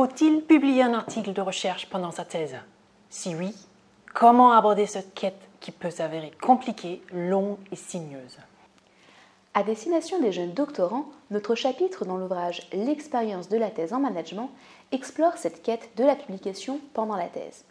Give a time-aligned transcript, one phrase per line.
[0.00, 2.56] Faut-il publier un article de recherche pendant sa thèse?
[3.10, 3.54] Si oui,
[4.14, 8.38] comment aborder cette quête qui peut s'avérer compliquée, longue et sinueuse?
[9.52, 14.50] À destination des jeunes doctorants, notre chapitre dans l'ouvrage L'expérience de la thèse en management
[14.92, 17.64] explore cette quête de la publication pendant la thèse.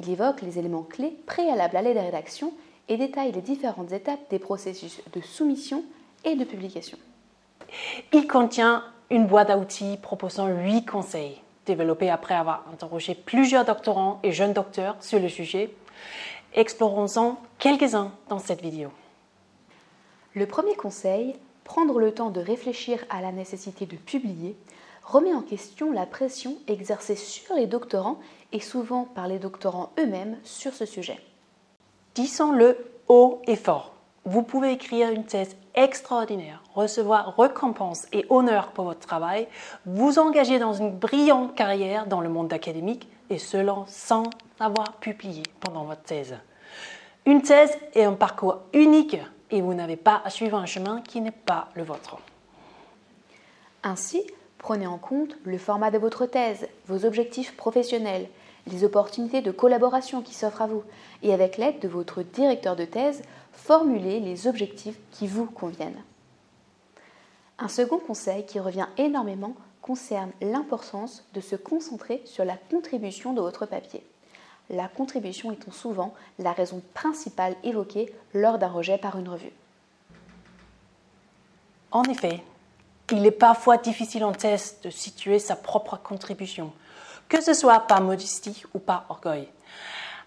[0.00, 2.52] Il évoque les éléments clés préalables à l'aide de rédaction
[2.88, 5.84] et détaille les différentes étapes des processus de soumission
[6.24, 6.98] et de publication.
[8.12, 14.18] Il contient une boîte à outils proposant 8 conseils développé après avoir interrogé plusieurs doctorants
[14.24, 15.70] et jeunes docteurs sur le sujet.
[16.54, 18.90] Explorons-en quelques-uns dans cette vidéo.
[20.34, 24.56] Le premier conseil, prendre le temps de réfléchir à la nécessité de publier,
[25.04, 28.18] remet en question la pression exercée sur les doctorants
[28.52, 31.18] et souvent par les doctorants eux-mêmes sur ce sujet.
[32.14, 32.76] Disons-le
[33.08, 33.92] haut et fort.
[34.24, 39.48] Vous pouvez écrire une thèse extraordinaire, recevoir récompense et honneur pour votre travail,
[39.86, 44.24] vous engager dans une brillante carrière dans le monde académique et cela sans
[44.60, 46.36] avoir publié pendant votre thèse.
[47.26, 49.18] Une thèse est un parcours unique
[49.50, 52.18] et vous n'avez pas à suivre un chemin qui n'est pas le vôtre.
[53.82, 54.22] Ainsi,
[54.58, 58.28] prenez en compte le format de votre thèse, vos objectifs professionnels,
[58.68, 60.82] les opportunités de collaboration qui s'offrent à vous
[61.22, 66.02] et avec l'aide de votre directeur de thèse, formulez les objectifs qui vous conviennent.
[67.58, 73.40] Un second conseil qui revient énormément concerne l'importance de se concentrer sur la contribution de
[73.40, 74.04] votre papier.
[74.70, 79.52] La contribution étant souvent la raison principale évoquée lors d'un rejet par une revue.
[81.90, 82.42] En effet,
[83.10, 86.72] il est parfois difficile en thèse de situer sa propre contribution,
[87.28, 89.48] que ce soit par modestie ou par orgueil.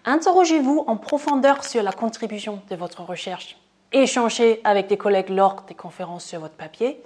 [0.04, 3.56] Interrogez-vous en profondeur sur la contribution de votre recherche.
[3.92, 7.02] Échangez avec des collègues lors des conférences sur votre papier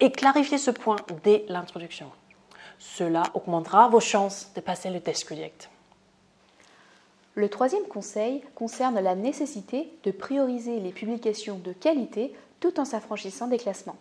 [0.00, 2.10] et clarifiez ce point dès l'introduction.
[2.78, 5.70] Cela augmentera vos chances de passer le test direct.
[7.34, 13.46] Le troisième conseil concerne la nécessité de prioriser les publications de qualité tout en s'affranchissant
[13.46, 13.96] des classements.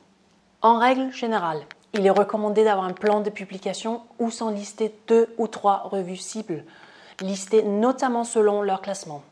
[0.62, 1.62] En règle générale,
[1.94, 6.18] il est recommandé d'avoir un plan de publication où sont listées deux ou trois revues
[6.18, 6.64] cibles
[7.22, 9.24] listés notamment selon leur classement.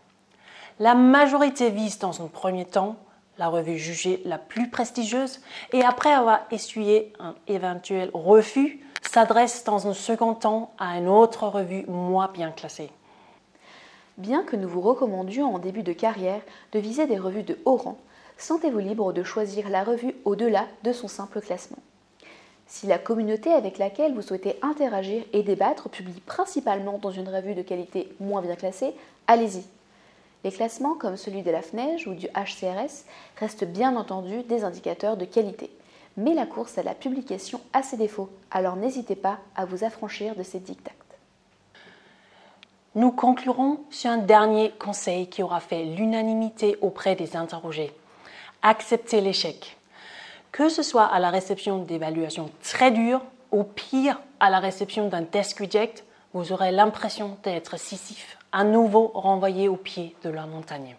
[0.79, 2.97] La majorité vise dans un premier temps
[3.38, 5.41] la revue jugée la plus prestigieuse
[5.72, 11.47] et après avoir essuyé un éventuel refus, s'adresse dans un second temps à une autre
[11.47, 12.90] revue moins bien classée.
[14.17, 16.41] Bien que nous vous recommandions en début de carrière
[16.72, 17.97] de viser des revues de haut rang,
[18.38, 21.78] sentez-vous libre de choisir la revue au-delà de son simple classement.
[22.67, 27.55] Si la communauté avec laquelle vous souhaitez interagir et débattre publie principalement dans une revue
[27.55, 28.94] de qualité moins bien classée,
[29.25, 29.63] allez-y.
[30.44, 33.05] Les classements comme celui de la FNEJ ou du HCRS
[33.38, 35.72] restent bien entendu des indicateurs de qualité.
[36.17, 40.35] Mais la course à la publication a ses défauts, alors n'hésitez pas à vous affranchir
[40.35, 40.91] de ces dictats.
[42.95, 47.94] Nous conclurons sur un dernier conseil qui aura fait l'unanimité auprès des interrogés.
[48.63, 49.78] Acceptez l'échec
[50.57, 55.23] que ce soit à la réception d'évaluations très dures ou pire à la réception d'un
[55.23, 56.03] test reject,
[56.34, 60.96] vous aurez l'impression d'être sissif, à nouveau renvoyé au pied de la montagne.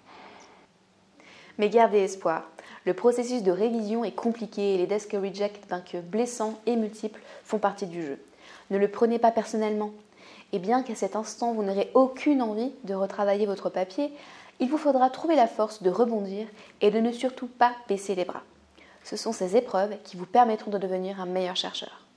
[1.59, 2.45] Mais gardez espoir.
[2.85, 7.59] Le processus de révision est compliqué et les desk reject, que blessants et multiples, font
[7.59, 8.23] partie du jeu.
[8.71, 9.91] Ne le prenez pas personnellement.
[10.53, 14.13] Et bien qu'à cet instant vous n'aurez aucune envie de retravailler votre papier,
[14.61, 16.47] il vous faudra trouver la force de rebondir
[16.81, 18.45] et de ne surtout pas baisser les bras.
[19.09, 22.08] Ce sont ces épreuves qui vous permettront de devenir un meilleur chercheur.